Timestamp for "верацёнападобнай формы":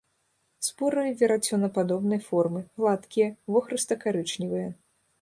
1.19-2.65